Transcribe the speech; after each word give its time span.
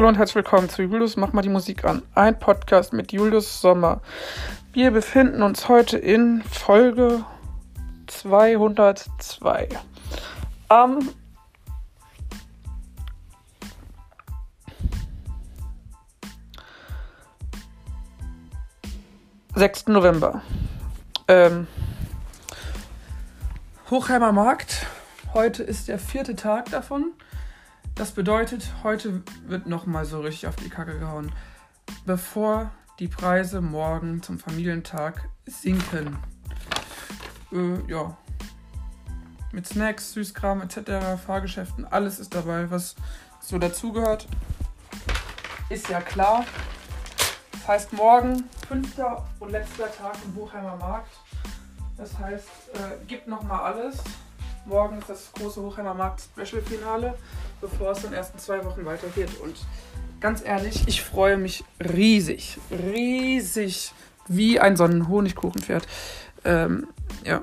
Hallo 0.00 0.08
und 0.08 0.16
herzlich 0.16 0.36
willkommen 0.36 0.70
zu 0.70 0.80
Julius 0.80 1.18
Mach 1.18 1.34
mal 1.34 1.42
die 1.42 1.50
Musik 1.50 1.84
an. 1.84 2.00
Ein 2.14 2.38
Podcast 2.38 2.94
mit 2.94 3.12
Julius 3.12 3.60
Sommer. 3.60 4.00
Wir 4.72 4.92
befinden 4.92 5.42
uns 5.42 5.68
heute 5.68 5.98
in 5.98 6.42
Folge 6.42 7.22
202. 8.06 9.68
Am 10.68 11.06
6. 19.54 19.88
November. 19.88 20.40
Ähm, 21.28 21.66
Hochheimer 23.90 24.32
Markt. 24.32 24.86
Heute 25.34 25.62
ist 25.62 25.88
der 25.88 25.98
vierte 25.98 26.36
Tag 26.36 26.70
davon. 26.70 27.12
Das 28.00 28.12
bedeutet, 28.12 28.66
heute 28.82 29.22
wird 29.46 29.66
nochmal 29.66 30.06
so 30.06 30.22
richtig 30.22 30.46
auf 30.46 30.56
die 30.56 30.70
Kacke 30.70 30.98
gehauen, 30.98 31.30
bevor 32.06 32.70
die 32.98 33.08
Preise 33.08 33.60
morgen 33.60 34.22
zum 34.22 34.38
Familientag 34.38 35.28
sinken. 35.44 36.16
Äh, 37.52 37.90
ja. 37.90 38.16
Mit 39.52 39.66
Snacks, 39.66 40.14
Süßkram 40.14 40.62
etc., 40.62 41.20
Fahrgeschäften, 41.26 41.84
alles 41.84 42.18
ist 42.20 42.34
dabei, 42.34 42.70
was 42.70 42.96
so 43.38 43.58
dazugehört. 43.58 44.26
Ist 45.68 45.90
ja 45.90 46.00
klar. 46.00 46.46
Das 47.52 47.68
heißt, 47.68 47.92
morgen, 47.92 48.44
fünfter 48.66 49.28
und 49.40 49.50
letzter 49.50 49.94
Tag 49.94 50.16
im 50.24 50.32
Buchheimer 50.32 50.76
Markt. 50.76 51.12
Das 51.98 52.18
heißt, 52.18 52.48
äh, 52.72 53.04
gibt 53.06 53.28
nochmal 53.28 53.74
alles. 53.74 54.02
Morgen 54.66 54.98
ist 54.98 55.08
das 55.08 55.32
große 55.32 55.60
Hochheimer 55.62 55.94
Markt 55.94 56.20
Special 56.20 56.62
Finale, 56.62 57.14
bevor 57.60 57.92
es 57.92 58.04
in 58.04 58.10
den 58.10 58.14
ersten 58.14 58.38
zwei 58.38 58.64
Wochen 58.64 58.84
weitergeht. 58.84 59.30
Und 59.42 59.56
ganz 60.20 60.44
ehrlich, 60.44 60.86
ich 60.86 61.02
freue 61.02 61.36
mich 61.36 61.64
riesig, 61.80 62.58
riesig, 62.70 63.92
wie 64.28 64.60
ein 64.60 64.76
Sonnenhonigkuchenpferd. 64.76 65.86
Ähm, 66.44 66.88
ja. 67.24 67.40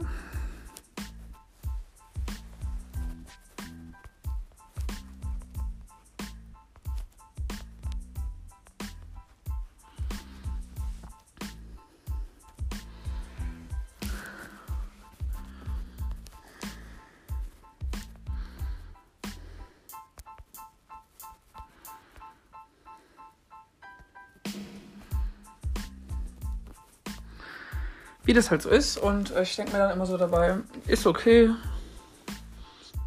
Wie 28.27 28.33
das 28.33 28.51
halt 28.51 28.61
so 28.61 28.69
ist. 28.69 28.97
Und 28.97 29.31
äh, 29.31 29.41
ich 29.43 29.55
denke 29.55 29.71
mir 29.71 29.79
dann 29.79 29.91
immer 29.91 30.05
so 30.05 30.17
dabei, 30.17 30.57
ist 30.85 31.07
okay. 31.07 31.49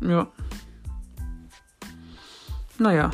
Ja. 0.01 0.27
Naja. 2.79 3.11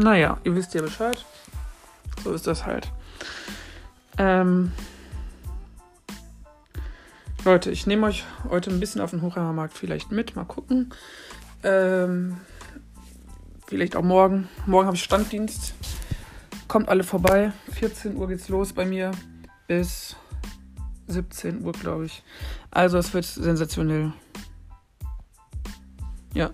Naja, 0.00 0.38
ihr 0.44 0.56
wisst 0.56 0.72
ja 0.72 0.80
Bescheid. 0.80 1.26
So 2.24 2.32
ist 2.32 2.46
das 2.46 2.64
halt. 2.64 2.90
Ähm, 4.16 4.72
Leute, 7.44 7.70
ich 7.70 7.86
nehme 7.86 8.06
euch 8.06 8.24
heute 8.48 8.70
ein 8.70 8.80
bisschen 8.80 9.02
auf 9.02 9.10
den 9.10 9.20
Hochheimer 9.20 9.52
Markt 9.52 9.76
vielleicht 9.76 10.10
mit. 10.10 10.36
Mal 10.36 10.46
gucken. 10.46 10.94
Ähm, 11.62 12.38
vielleicht 13.66 13.94
auch 13.94 14.02
morgen. 14.02 14.48
Morgen 14.64 14.86
habe 14.86 14.96
ich 14.96 15.02
Standdienst. 15.02 15.74
Kommt 16.66 16.88
alle 16.88 17.04
vorbei. 17.04 17.52
14 17.72 18.16
Uhr 18.16 18.28
geht's 18.28 18.48
los 18.48 18.72
bei 18.72 18.86
mir. 18.86 19.10
Bis 19.66 20.16
17 21.08 21.62
Uhr, 21.62 21.72
glaube 21.72 22.06
ich. 22.06 22.22
Also 22.70 22.96
es 22.96 23.12
wird 23.12 23.26
sensationell. 23.26 24.14
Ja. 26.32 26.52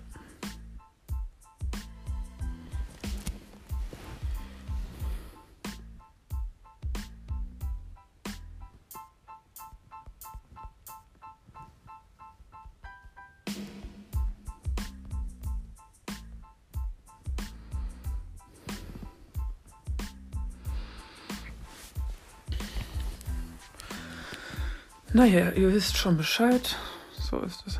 Naja, 25.17 25.49
ihr 25.49 25.73
wisst 25.73 25.97
schon 25.97 26.15
Bescheid. 26.15 26.75
So 27.19 27.39
ist 27.39 27.63
es. 27.65 27.79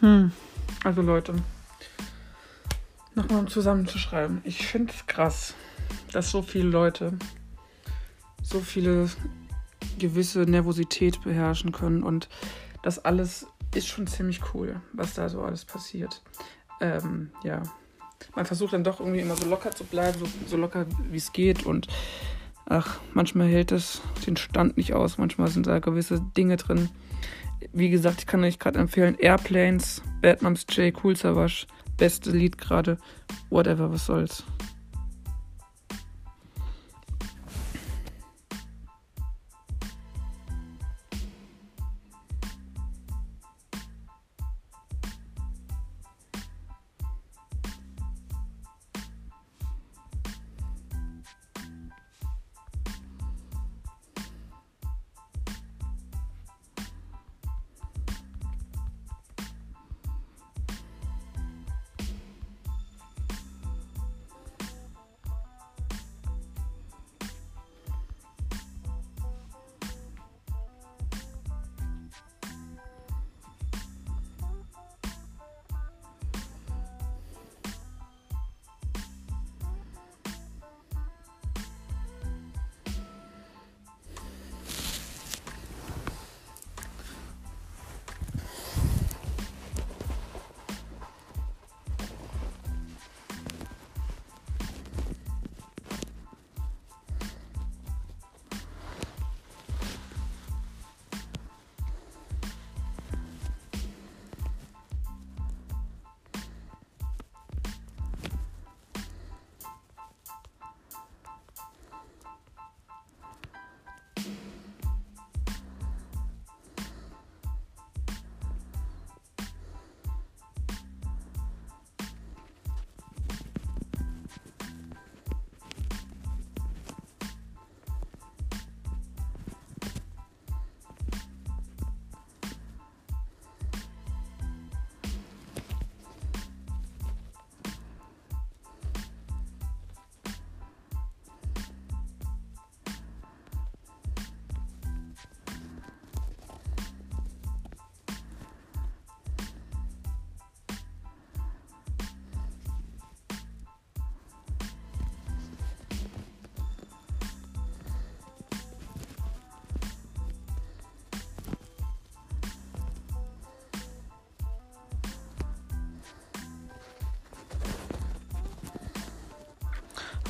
Hm. 0.00 0.32
Also 0.84 1.02
Leute, 1.02 1.34
nochmal 3.14 3.40
um 3.40 3.48
zusammenzuschreiben. 3.48 4.40
Ich 4.44 4.66
finde 4.66 4.92
es 4.92 5.06
krass, 5.06 5.54
dass 6.12 6.30
so 6.30 6.42
viele 6.42 6.68
Leute 6.68 7.18
so 8.42 8.60
viele 8.60 9.10
gewisse 9.98 10.40
Nervosität 10.40 11.22
beherrschen 11.22 11.72
können 11.72 12.02
und 12.02 12.28
das 12.82 13.04
alles 13.04 13.46
ist 13.74 13.88
schon 13.88 14.06
ziemlich 14.06 14.40
cool, 14.54 14.80
was 14.92 15.14
da 15.14 15.28
so 15.28 15.42
alles 15.42 15.64
passiert. 15.64 16.22
Ähm, 16.80 17.30
ja, 17.42 17.62
man 18.34 18.46
versucht 18.46 18.72
dann 18.72 18.84
doch 18.84 19.00
irgendwie 19.00 19.20
immer 19.20 19.36
so 19.36 19.48
locker 19.48 19.72
zu 19.72 19.84
bleiben, 19.84 20.18
so, 20.18 20.26
so 20.46 20.56
locker 20.56 20.86
wie 21.10 21.16
es 21.16 21.32
geht 21.32 21.66
und 21.66 21.88
ach, 22.66 23.00
manchmal 23.12 23.48
hält 23.48 23.72
es 23.72 24.00
den 24.26 24.36
Stand 24.36 24.76
nicht 24.76 24.94
aus, 24.94 25.18
manchmal 25.18 25.48
sind 25.48 25.66
da 25.66 25.78
gewisse 25.78 26.20
Dinge 26.36 26.56
drin. 26.56 26.88
Wie 27.72 27.90
gesagt, 27.90 28.20
ich 28.20 28.26
kann 28.26 28.44
euch 28.44 28.58
gerade 28.58 28.78
empfehlen, 28.78 29.16
Airplanes, 29.18 30.02
Bad 30.22 30.42
Moms 30.42 30.66
J, 30.70 30.94
Cool 31.02 31.16
Savage, 31.16 31.66
beste 31.96 32.30
Lied 32.30 32.58
gerade, 32.58 32.98
whatever, 33.50 33.90
was 33.90 34.06
soll's. 34.06 34.44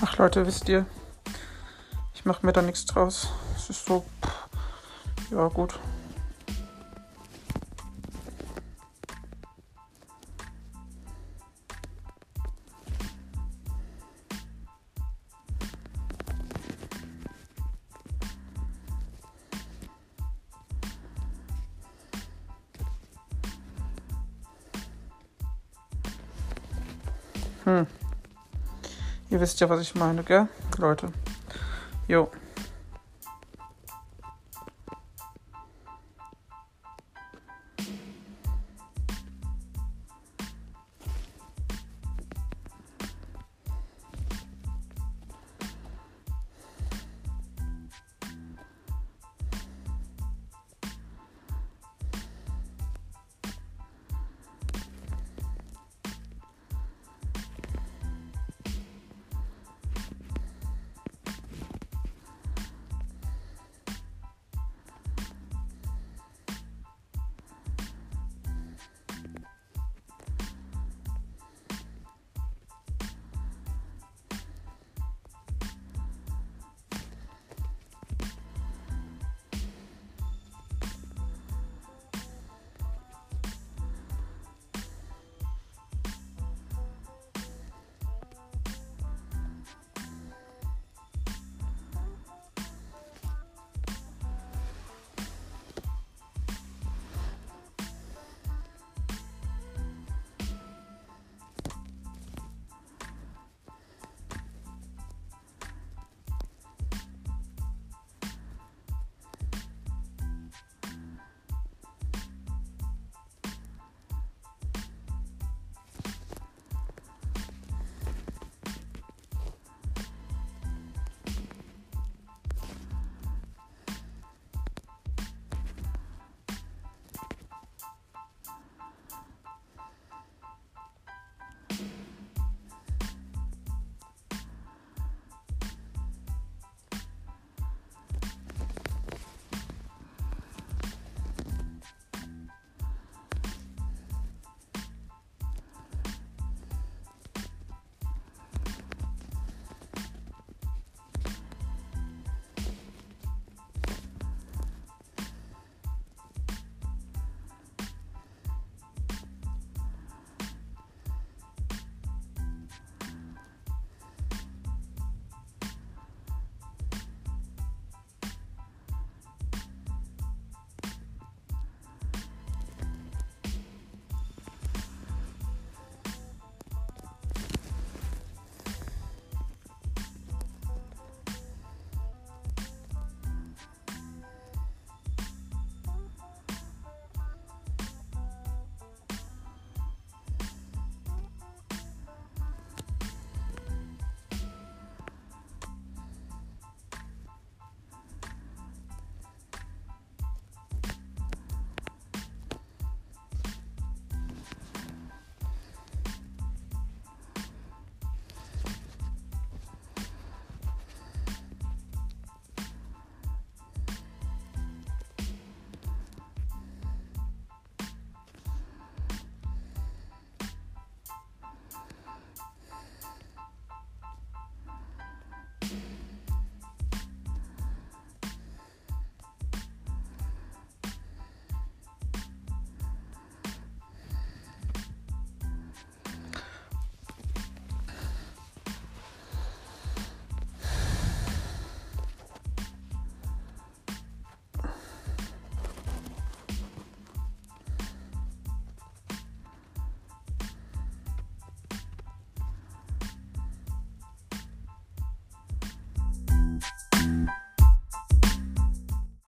Ach 0.00 0.17
Leute, 0.17 0.47
wisst 0.47 0.69
ihr, 0.69 0.87
ich 2.14 2.25
mache 2.25 2.47
mir 2.47 2.52
da 2.52 2.62
nichts 2.62 2.87
draus. 2.87 3.28
Es 3.57 3.69
ist 3.69 3.85
so, 3.85 4.05
pff, 4.23 5.33
ja 5.33 5.49
gut. 5.49 5.78
Hm. 27.64 27.87
Ihr 29.30 29.40
wisst 29.40 29.61
ja, 29.61 29.68
was 29.68 29.80
ich 29.80 29.94
meine, 29.94 30.23
gell, 30.23 30.49
Leute? 30.78 31.12
Jo. 32.06 32.30